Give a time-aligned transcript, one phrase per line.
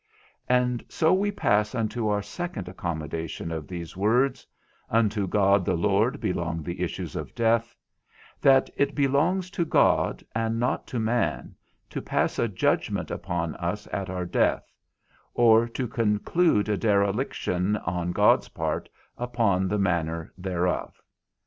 [0.49, 4.47] And so we pass unto our second accommodation of these words
[4.89, 7.75] (unto God the Lord belong the issues of death);
[8.41, 11.53] that it belongs to God, and not to man,
[11.91, 14.73] to pass a judgment upon us at our death,
[15.35, 18.89] or to conclude a dereliction on God's part
[19.19, 20.99] upon the manner thereof.